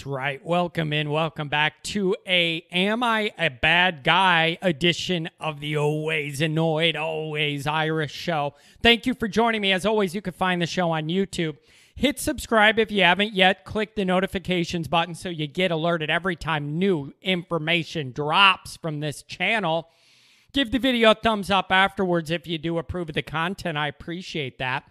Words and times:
That's 0.00 0.06
right. 0.06 0.42
Welcome 0.42 0.94
in. 0.94 1.10
Welcome 1.10 1.48
back 1.48 1.82
to 1.82 2.16
a 2.26 2.64
Am 2.72 3.02
I 3.02 3.32
a 3.38 3.50
Bad 3.50 4.02
Guy 4.02 4.56
edition 4.62 5.28
of 5.38 5.60
the 5.60 5.76
Always 5.76 6.40
Annoyed, 6.40 6.96
Always 6.96 7.66
Irish 7.66 8.12
show. 8.12 8.54
Thank 8.82 9.04
you 9.04 9.12
for 9.12 9.28
joining 9.28 9.60
me. 9.60 9.72
As 9.72 9.84
always, 9.84 10.14
you 10.14 10.22
can 10.22 10.32
find 10.32 10.62
the 10.62 10.66
show 10.66 10.90
on 10.92 11.08
YouTube. 11.08 11.58
Hit 11.94 12.18
subscribe 12.18 12.78
if 12.78 12.90
you 12.90 13.02
haven't 13.02 13.34
yet. 13.34 13.64
Click 13.64 13.94
the 13.94 14.04
notifications 14.04 14.88
button 14.88 15.14
so 15.14 15.28
you 15.28 15.46
get 15.46 15.70
alerted 15.70 16.10
every 16.10 16.36
time 16.36 16.78
new 16.78 17.12
information 17.20 18.12
drops 18.12 18.76
from 18.76 19.00
this 19.00 19.22
channel. 19.22 19.88
Give 20.52 20.70
the 20.70 20.78
video 20.78 21.12
a 21.12 21.14
thumbs 21.14 21.50
up 21.50 21.70
afterwards 21.70 22.30
if 22.30 22.46
you 22.46 22.58
do 22.58 22.78
approve 22.78 23.10
of 23.10 23.14
the 23.14 23.22
content. 23.22 23.78
I 23.78 23.88
appreciate 23.88 24.58
that. 24.58 24.84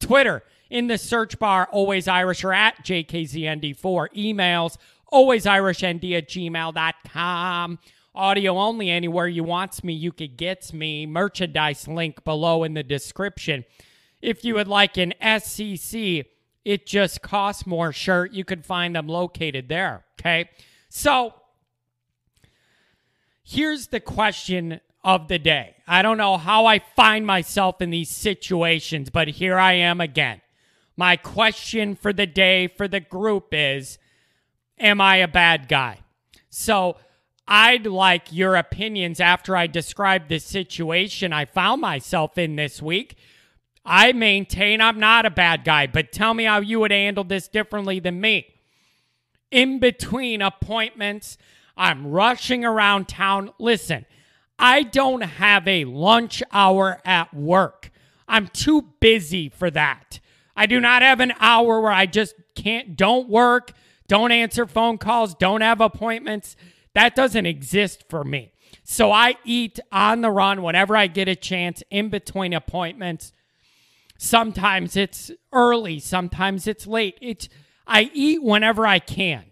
Twitter 0.00 0.42
in 0.70 0.86
the 0.86 0.98
search 0.98 1.38
bar, 1.38 1.68
always 1.72 2.08
Irish 2.08 2.44
or 2.44 2.52
at 2.52 2.84
JKZND4. 2.84 4.08
Emails, 4.14 4.76
always 5.06 5.44
alwaysirishnD 5.44 6.16
at 6.16 6.28
gmail.com. 6.28 7.78
Audio 8.14 8.58
only 8.58 8.90
anywhere 8.90 9.28
you 9.28 9.44
wants 9.44 9.84
me, 9.84 9.92
you 9.92 10.12
could 10.12 10.36
get 10.36 10.72
me. 10.72 11.06
Merchandise 11.06 11.86
link 11.86 12.24
below 12.24 12.64
in 12.64 12.74
the 12.74 12.82
description. 12.82 13.64
If 14.20 14.44
you 14.44 14.54
would 14.54 14.68
like 14.68 14.96
an 14.96 15.14
SCC, 15.22 16.24
it 16.68 16.84
just 16.84 17.22
costs 17.22 17.66
more 17.66 17.94
shirt. 17.94 18.34
You 18.34 18.44
can 18.44 18.60
find 18.60 18.94
them 18.94 19.08
located 19.08 19.70
there. 19.70 20.04
Okay. 20.20 20.50
So 20.90 21.32
here's 23.42 23.86
the 23.86 24.00
question 24.00 24.78
of 25.02 25.28
the 25.28 25.38
day. 25.38 25.76
I 25.86 26.02
don't 26.02 26.18
know 26.18 26.36
how 26.36 26.66
I 26.66 26.80
find 26.94 27.26
myself 27.26 27.80
in 27.80 27.88
these 27.88 28.10
situations, 28.10 29.08
but 29.08 29.28
here 29.28 29.56
I 29.56 29.72
am 29.72 30.02
again. 30.02 30.42
My 30.94 31.16
question 31.16 31.96
for 31.96 32.12
the 32.12 32.26
day 32.26 32.68
for 32.68 32.86
the 32.86 33.00
group 33.00 33.46
is 33.52 33.98
Am 34.78 35.00
I 35.00 35.16
a 35.16 35.28
bad 35.28 35.68
guy? 35.68 36.00
So 36.50 36.98
I'd 37.46 37.86
like 37.86 38.30
your 38.30 38.56
opinions 38.56 39.20
after 39.20 39.56
I 39.56 39.68
describe 39.68 40.28
the 40.28 40.38
situation 40.38 41.32
I 41.32 41.46
found 41.46 41.80
myself 41.80 42.36
in 42.36 42.56
this 42.56 42.82
week. 42.82 43.16
I 43.90 44.12
maintain 44.12 44.82
I'm 44.82 45.00
not 45.00 45.24
a 45.24 45.30
bad 45.30 45.64
guy, 45.64 45.86
but 45.86 46.12
tell 46.12 46.34
me 46.34 46.44
how 46.44 46.60
you 46.60 46.78
would 46.80 46.90
handle 46.90 47.24
this 47.24 47.48
differently 47.48 48.00
than 48.00 48.20
me. 48.20 48.46
In 49.50 49.78
between 49.78 50.42
appointments, 50.42 51.38
I'm 51.74 52.06
rushing 52.08 52.66
around 52.66 53.08
town. 53.08 53.50
Listen, 53.58 54.04
I 54.58 54.82
don't 54.82 55.22
have 55.22 55.66
a 55.66 55.86
lunch 55.86 56.42
hour 56.52 57.00
at 57.06 57.32
work. 57.32 57.90
I'm 58.28 58.48
too 58.48 58.82
busy 59.00 59.48
for 59.48 59.70
that. 59.70 60.20
I 60.54 60.66
do 60.66 60.80
not 60.80 61.00
have 61.00 61.20
an 61.20 61.32
hour 61.40 61.80
where 61.80 61.92
I 61.92 62.04
just 62.04 62.34
can't, 62.54 62.94
don't 62.94 63.30
work, 63.30 63.72
don't 64.06 64.32
answer 64.32 64.66
phone 64.66 64.98
calls, 64.98 65.34
don't 65.34 65.62
have 65.62 65.80
appointments. 65.80 66.56
That 66.92 67.14
doesn't 67.14 67.46
exist 67.46 68.04
for 68.10 68.22
me. 68.22 68.52
So 68.84 69.12
I 69.12 69.36
eat 69.44 69.80
on 69.90 70.20
the 70.20 70.30
run 70.30 70.62
whenever 70.62 70.94
I 70.94 71.06
get 71.06 71.26
a 71.26 71.36
chance 71.36 71.82
in 71.90 72.10
between 72.10 72.52
appointments. 72.52 73.32
Sometimes 74.18 74.96
it's 74.96 75.30
early, 75.52 76.00
sometimes 76.00 76.66
it's 76.66 76.86
late. 76.86 77.16
It's 77.22 77.48
I 77.86 78.10
eat 78.12 78.42
whenever 78.42 78.86
I 78.86 78.98
can. 78.98 79.44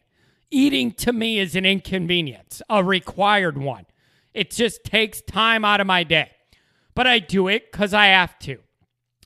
Eating 0.51 0.93
to 0.93 1.13
me 1.13 1.39
is 1.39 1.55
an 1.55 1.65
inconvenience, 1.65 2.61
a 2.69 2.83
required 2.83 3.57
one. 3.57 3.87
It 4.35 4.51
just 4.51 4.85
takes 4.85 5.23
time 5.23 5.65
out 5.65 5.81
of 5.81 5.87
my 5.87 6.03
day. 6.03 6.33
But 6.95 7.07
I 7.07 7.21
do 7.21 7.47
it 7.47 7.71
cuz 7.71 7.95
I 7.95 8.07
have 8.07 8.39
to. 8.41 8.59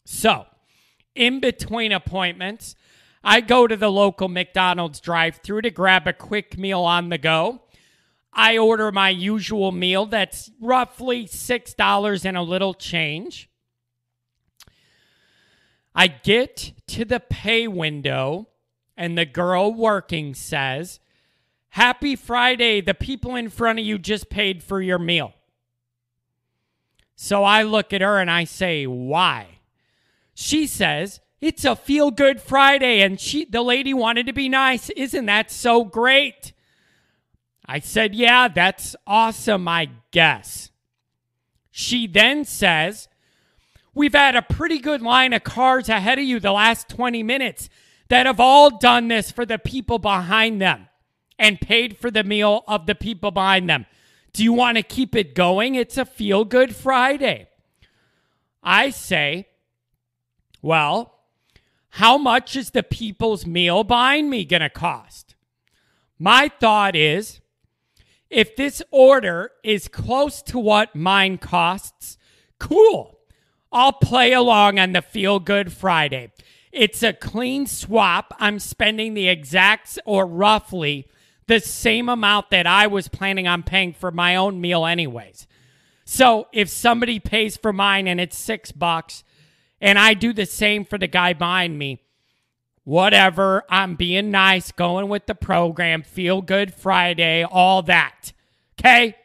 So, 0.04 0.46
in 1.14 1.40
between 1.40 1.90
appointments, 1.90 2.76
I 3.24 3.40
go 3.40 3.66
to 3.66 3.76
the 3.76 3.90
local 3.90 4.28
McDonald's 4.28 5.00
drive 5.00 5.36
through 5.36 5.62
to 5.62 5.70
grab 5.70 6.06
a 6.06 6.12
quick 6.12 6.58
meal 6.58 6.80
on 6.80 7.08
the 7.08 7.18
go. 7.18 7.62
I 8.32 8.58
order 8.58 8.92
my 8.92 9.10
usual 9.10 9.72
meal 9.72 10.06
that's 10.06 10.50
roughly 10.60 11.26
$6 11.26 12.24
and 12.24 12.36
a 12.36 12.42
little 12.42 12.74
change. 12.74 13.50
I 15.94 16.08
get 16.08 16.72
to 16.88 17.04
the 17.04 17.20
pay 17.20 17.66
window, 17.66 18.48
and 18.96 19.16
the 19.16 19.26
girl 19.26 19.72
working 19.72 20.34
says, 20.34 21.00
Happy 21.70 22.16
Friday. 22.16 22.80
The 22.80 22.94
people 22.94 23.36
in 23.36 23.48
front 23.48 23.78
of 23.78 23.84
you 23.84 23.98
just 23.98 24.28
paid 24.28 24.62
for 24.62 24.80
your 24.80 24.98
meal. 24.98 25.32
So 27.14 27.44
I 27.44 27.62
look 27.62 27.92
at 27.92 28.00
her 28.00 28.18
and 28.18 28.30
I 28.30 28.44
say, 28.44 28.86
Why? 28.86 29.60
She 30.34 30.66
says, 30.66 31.20
It's 31.40 31.64
a 31.64 31.76
feel 31.76 32.10
good 32.10 32.40
Friday, 32.40 33.02
and 33.02 33.20
she 33.20 33.44
the 33.44 33.62
lady 33.62 33.94
wanted 33.94 34.26
to 34.26 34.32
be 34.32 34.48
nice. 34.48 34.90
Isn't 34.90 35.26
that 35.26 35.50
so 35.50 35.84
great? 35.84 36.52
I 37.66 37.78
said, 37.78 38.14
Yeah, 38.14 38.48
that's 38.48 38.96
awesome, 39.06 39.68
I 39.68 39.90
guess. 40.10 40.70
She 41.70 42.08
then 42.08 42.44
says, 42.44 43.08
We've 44.00 44.14
had 44.14 44.34
a 44.34 44.40
pretty 44.40 44.78
good 44.78 45.02
line 45.02 45.34
of 45.34 45.44
cars 45.44 45.90
ahead 45.90 46.18
of 46.18 46.24
you 46.24 46.40
the 46.40 46.52
last 46.52 46.88
20 46.88 47.22
minutes 47.22 47.68
that 48.08 48.24
have 48.24 48.40
all 48.40 48.78
done 48.78 49.08
this 49.08 49.30
for 49.30 49.44
the 49.44 49.58
people 49.58 49.98
behind 49.98 50.58
them 50.58 50.88
and 51.38 51.60
paid 51.60 51.98
for 51.98 52.10
the 52.10 52.24
meal 52.24 52.64
of 52.66 52.86
the 52.86 52.94
people 52.94 53.30
behind 53.30 53.68
them. 53.68 53.84
Do 54.32 54.42
you 54.42 54.54
want 54.54 54.78
to 54.78 54.82
keep 54.82 55.14
it 55.14 55.34
going? 55.34 55.74
It's 55.74 55.98
a 55.98 56.06
feel 56.06 56.46
good 56.46 56.74
Friday. 56.74 57.48
I 58.62 58.88
say, 58.88 59.48
well, 60.62 61.18
how 61.90 62.16
much 62.16 62.56
is 62.56 62.70
the 62.70 62.82
people's 62.82 63.44
meal 63.44 63.84
behind 63.84 64.30
me 64.30 64.46
going 64.46 64.62
to 64.62 64.70
cost? 64.70 65.34
My 66.18 66.50
thought 66.58 66.96
is 66.96 67.42
if 68.30 68.56
this 68.56 68.80
order 68.90 69.50
is 69.62 69.88
close 69.88 70.40
to 70.44 70.58
what 70.58 70.96
mine 70.96 71.36
costs, 71.36 72.16
cool. 72.58 73.19
I'll 73.72 73.92
play 73.92 74.32
along 74.32 74.78
on 74.78 74.92
the 74.92 75.02
Feel 75.02 75.38
Good 75.38 75.72
Friday. 75.72 76.32
It's 76.72 77.02
a 77.02 77.12
clean 77.12 77.66
swap. 77.66 78.34
I'm 78.38 78.58
spending 78.58 79.14
the 79.14 79.28
exact 79.28 79.98
or 80.04 80.26
roughly 80.26 81.08
the 81.46 81.60
same 81.60 82.08
amount 82.08 82.50
that 82.50 82.66
I 82.66 82.86
was 82.86 83.08
planning 83.08 83.46
on 83.46 83.62
paying 83.62 83.92
for 83.92 84.10
my 84.10 84.36
own 84.36 84.60
meal, 84.60 84.86
anyways. 84.86 85.46
So 86.04 86.48
if 86.52 86.68
somebody 86.68 87.18
pays 87.18 87.56
for 87.56 87.72
mine 87.72 88.06
and 88.06 88.20
it's 88.20 88.38
six 88.38 88.72
bucks, 88.72 89.24
and 89.80 89.98
I 89.98 90.14
do 90.14 90.32
the 90.32 90.46
same 90.46 90.84
for 90.84 90.98
the 90.98 91.06
guy 91.06 91.32
behind 91.32 91.78
me. 91.78 92.02
Whatever, 92.84 93.64
I'm 93.70 93.94
being 93.94 94.30
nice, 94.30 94.72
going 94.72 95.08
with 95.08 95.26
the 95.26 95.34
program, 95.34 96.02
feel 96.02 96.42
good 96.42 96.74
Friday, 96.74 97.44
all 97.44 97.82
that. 97.82 98.32
Okay? 98.78 99.16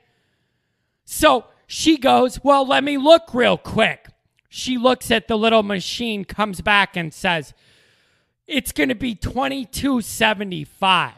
So 1.03 1.45
she 1.67 1.97
goes, 1.97 2.43
Well, 2.43 2.67
let 2.67 2.83
me 2.83 2.97
look 2.97 3.33
real 3.33 3.57
quick. 3.57 4.07
She 4.55 4.77
looks 4.77 5.11
at 5.11 5.27
the 5.27 5.37
little 5.37 5.63
machine, 5.63 6.23
comes 6.23 6.61
back, 6.61 6.95
and 6.95 7.13
says, 7.13 7.53
It's 8.47 8.71
going 8.71 8.87
to 8.87 8.95
be 8.95 9.13
$22.75. 9.13 11.11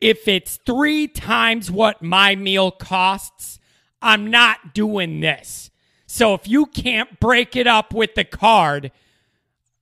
If 0.01 0.29
it's 0.29 0.57
three 0.65 1.07
times 1.07 1.71
what 1.71 2.03
my 2.03 2.35
meal 2.35 2.71
costs, 2.71 3.61
I'm 4.01 4.31
not 4.31 4.73
doing 4.73 5.21
this. 5.21 5.71
So 6.07 6.33
if 6.33 6.49
you 6.49 6.65
can't 6.65 7.21
break 7.21 7.55
it 7.55 7.67
up 7.67 7.93
with 7.93 8.15
the 8.15 8.25
card, 8.25 8.93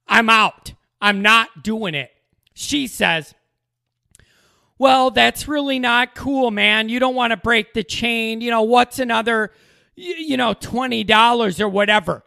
I'm 0.08 0.28
out. 0.28 0.75
I'm 1.00 1.22
not 1.22 1.62
doing 1.62 1.94
it. 1.94 2.10
She 2.52 2.88
says, 2.88 3.32
well, 4.78 5.11
that's 5.11 5.49
really 5.49 5.78
not 5.78 6.14
cool, 6.14 6.50
man. 6.50 6.88
You 6.88 6.99
don't 6.99 7.14
want 7.14 7.31
to 7.31 7.37
break 7.37 7.73
the 7.73 7.84
chain. 7.84 8.40
You 8.40 8.50
know, 8.50 8.62
what's 8.62 8.99
another, 8.99 9.52
you 9.94 10.37
know, 10.37 10.55
$20 10.55 11.61
or 11.61 11.69
whatever? 11.69 12.25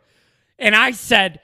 And 0.57 0.75
I 0.75 0.91
said, 0.91 1.39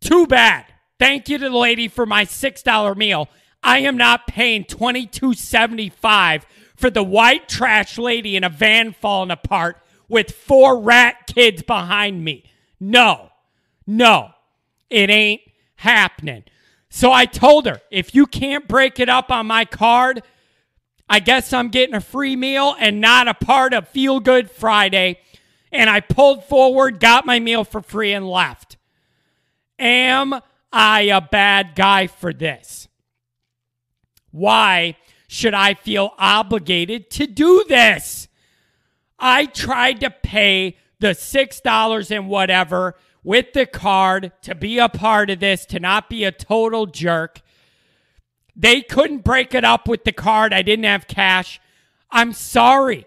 too 0.00 0.26
bad. 0.26 0.66
Thank 0.98 1.28
you 1.28 1.38
to 1.38 1.48
the 1.48 1.56
lady 1.56 1.88
for 1.88 2.06
my 2.06 2.24
$6 2.24 2.96
meal. 2.96 3.28
I 3.62 3.78
am 3.78 3.96
not 3.96 4.26
paying 4.26 4.64
$22.75 4.64 6.42
for 6.76 6.90
the 6.90 7.02
white 7.02 7.48
trash 7.48 7.98
lady 7.98 8.36
in 8.36 8.44
a 8.44 8.48
van 8.48 8.92
falling 8.92 9.30
apart 9.30 9.78
with 10.08 10.32
four 10.32 10.80
rat 10.80 11.26
kids 11.26 11.62
behind 11.62 12.24
me. 12.24 12.44
No, 12.80 13.30
no, 13.86 14.30
it 14.90 15.10
ain't 15.10 15.42
happening. 15.76 16.44
So 16.94 17.10
I 17.10 17.24
told 17.24 17.64
her, 17.64 17.80
if 17.90 18.14
you 18.14 18.26
can't 18.26 18.68
break 18.68 19.00
it 19.00 19.08
up 19.08 19.30
on 19.30 19.46
my 19.46 19.64
card, 19.64 20.22
I 21.08 21.20
guess 21.20 21.50
I'm 21.54 21.70
getting 21.70 21.94
a 21.94 22.02
free 22.02 22.36
meal 22.36 22.76
and 22.78 23.00
not 23.00 23.28
a 23.28 23.32
part 23.34 23.72
of 23.72 23.88
Feel 23.88 24.20
Good 24.20 24.50
Friday. 24.50 25.18
And 25.72 25.88
I 25.88 26.00
pulled 26.00 26.44
forward, 26.44 27.00
got 27.00 27.24
my 27.24 27.40
meal 27.40 27.64
for 27.64 27.80
free, 27.80 28.12
and 28.12 28.28
left. 28.28 28.76
Am 29.78 30.38
I 30.70 31.00
a 31.04 31.22
bad 31.22 31.74
guy 31.76 32.08
for 32.08 32.30
this? 32.34 32.88
Why 34.30 34.98
should 35.28 35.54
I 35.54 35.72
feel 35.72 36.12
obligated 36.18 37.10
to 37.12 37.26
do 37.26 37.64
this? 37.66 38.28
I 39.18 39.46
tried 39.46 40.00
to 40.00 40.10
pay 40.10 40.76
the 40.98 41.14
$6 41.14 42.10
and 42.14 42.28
whatever 42.28 42.96
with 43.24 43.52
the 43.52 43.66
card 43.66 44.32
to 44.42 44.54
be 44.54 44.78
a 44.78 44.88
part 44.88 45.30
of 45.30 45.40
this, 45.40 45.64
to 45.66 45.80
not 45.80 46.10
be 46.10 46.24
a 46.24 46.32
total 46.32 46.86
jerk. 46.86 47.40
They 48.54 48.82
couldn't 48.82 49.24
break 49.24 49.54
it 49.54 49.64
up 49.64 49.88
with 49.88 50.04
the 50.04 50.12
card. 50.12 50.52
I 50.52 50.62
didn't 50.62 50.84
have 50.84 51.06
cash. 51.06 51.60
I'm 52.10 52.32
sorry. 52.32 53.06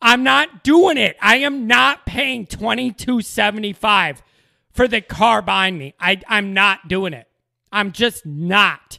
I'm 0.00 0.22
not 0.22 0.62
doing 0.62 0.98
it. 0.98 1.16
I 1.20 1.38
am 1.38 1.66
not 1.66 2.06
paying 2.06 2.46
22.75 2.46 4.18
for 4.72 4.86
the 4.86 5.00
car 5.00 5.42
behind 5.42 5.78
me. 5.78 5.94
I, 5.98 6.20
I'm 6.28 6.52
not 6.52 6.86
doing 6.86 7.12
it. 7.12 7.26
I'm 7.72 7.92
just 7.92 8.24
not. 8.26 8.98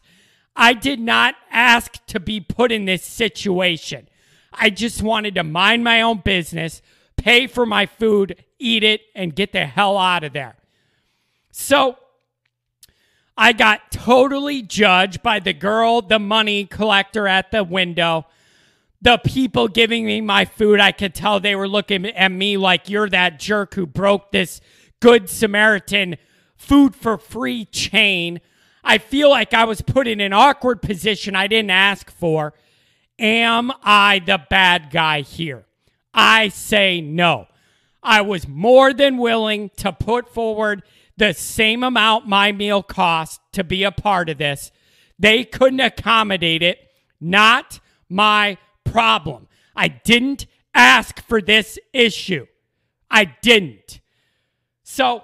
I 0.55 0.73
did 0.73 0.99
not 0.99 1.35
ask 1.51 2.03
to 2.07 2.19
be 2.19 2.39
put 2.39 2.71
in 2.71 2.85
this 2.85 3.03
situation. 3.03 4.09
I 4.51 4.71
just 4.71 5.03
wanted 5.03 5.35
to 5.35 5.43
mind 5.43 5.83
my 5.83 6.01
own 6.01 6.17
business, 6.17 6.81
pay 7.27 7.45
for 7.45 7.65
my 7.65 7.85
food, 7.85 8.41
eat 8.57 8.85
it, 8.85 9.01
and 9.13 9.35
get 9.35 9.51
the 9.51 9.65
hell 9.65 9.97
out 9.97 10.23
of 10.23 10.31
there. 10.31 10.55
So 11.51 11.97
I 13.37 13.51
got 13.51 13.91
totally 13.91 14.61
judged 14.61 15.21
by 15.21 15.39
the 15.39 15.51
girl, 15.51 16.01
the 16.01 16.19
money 16.19 16.65
collector 16.65 17.27
at 17.27 17.51
the 17.51 17.65
window, 17.65 18.27
the 19.01 19.17
people 19.17 19.67
giving 19.67 20.05
me 20.05 20.21
my 20.21 20.45
food. 20.45 20.79
I 20.79 20.93
could 20.93 21.13
tell 21.13 21.41
they 21.41 21.53
were 21.53 21.67
looking 21.67 22.05
at 22.05 22.31
me 22.31 22.55
like 22.55 22.87
you're 22.87 23.09
that 23.09 23.39
jerk 23.39 23.73
who 23.73 23.85
broke 23.85 24.31
this 24.31 24.61
Good 25.01 25.29
Samaritan 25.29 26.15
food 26.55 26.95
for 26.95 27.17
free 27.17 27.65
chain. 27.65 28.39
I 28.85 28.99
feel 28.99 29.29
like 29.29 29.53
I 29.53 29.65
was 29.65 29.81
put 29.81 30.07
in 30.07 30.21
an 30.21 30.31
awkward 30.31 30.81
position 30.81 31.35
I 31.35 31.47
didn't 31.47 31.71
ask 31.71 32.09
for. 32.09 32.53
Am 33.19 33.73
I 33.83 34.19
the 34.25 34.41
bad 34.49 34.91
guy 34.91 35.21
here? 35.21 35.66
I 36.17 36.49
say 36.49 36.99
no. 36.99 37.47
I 38.01 38.21
was 38.21 38.47
more 38.47 38.91
than 38.91 39.17
willing 39.17 39.69
to 39.77 39.93
put 39.93 40.33
forward 40.33 40.81
the 41.15 41.33
same 41.33 41.83
amount 41.83 42.27
my 42.27 42.51
meal 42.51 42.81
cost 42.81 43.39
to 43.51 43.63
be 43.63 43.83
a 43.83 43.91
part 43.91 44.27
of 44.29 44.39
this. 44.39 44.71
They 45.19 45.43
couldn't 45.43 45.79
accommodate 45.79 46.63
it. 46.63 46.79
Not 47.21 47.79
my 48.09 48.57
problem. 48.83 49.47
I 49.75 49.89
didn't 49.89 50.47
ask 50.73 51.21
for 51.27 51.41
this 51.41 51.77
issue. 51.93 52.47
I 53.09 53.25
didn't. 53.25 53.99
So, 54.83 55.23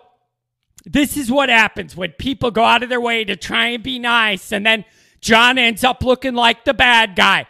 this 0.85 1.15
is 1.15 1.31
what 1.31 1.49
happens 1.49 1.95
when 1.95 2.11
people 2.11 2.51
go 2.51 2.63
out 2.63 2.83
of 2.83 2.89
their 2.89 3.01
way 3.01 3.23
to 3.23 3.35
try 3.35 3.67
and 3.67 3.81
be 3.81 3.99
nice, 3.99 4.51
and 4.51 4.65
then 4.65 4.83
John 5.21 5.57
ends 5.57 5.83
up 5.83 6.03
looking 6.03 6.33
like 6.33 6.65
the 6.65 6.73
bad 6.73 7.15
guy. 7.15 7.47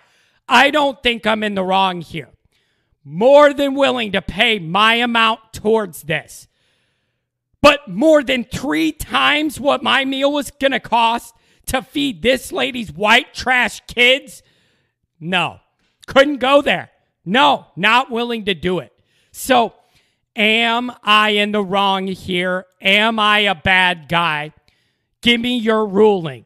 I 0.47 0.69
don't 0.69 1.01
think 1.01 1.25
I'm 1.25 1.43
in 1.43 1.55
the 1.55 1.63
wrong 1.63 2.01
here. 2.01 2.32
More 3.03 3.53
than 3.53 3.75
willing 3.75 4.13
to 4.13 4.21
pay 4.21 4.59
my 4.59 4.95
amount 4.95 5.39
towards 5.51 6.03
this. 6.03 6.47
But 7.61 7.87
more 7.87 8.23
than 8.23 8.43
three 8.43 8.91
times 8.91 9.59
what 9.59 9.83
my 9.83 10.05
meal 10.05 10.31
was 10.31 10.51
going 10.51 10.71
to 10.71 10.79
cost 10.79 11.33
to 11.67 11.81
feed 11.81 12.21
this 12.21 12.51
lady's 12.51 12.91
white 12.91 13.33
trash 13.33 13.81
kids? 13.87 14.43
No, 15.19 15.59
couldn't 16.05 16.37
go 16.37 16.61
there. 16.61 16.91
No, 17.25 17.67
not 17.75 18.11
willing 18.11 18.45
to 18.45 18.53
do 18.53 18.79
it. 18.79 18.91
So, 19.31 19.73
am 20.35 20.91
I 21.03 21.29
in 21.29 21.53
the 21.53 21.63
wrong 21.63 22.07
here? 22.07 22.65
Am 22.81 23.17
I 23.17 23.39
a 23.39 23.55
bad 23.55 24.09
guy? 24.09 24.51
Give 25.21 25.39
me 25.39 25.57
your 25.57 25.85
ruling. 25.85 26.45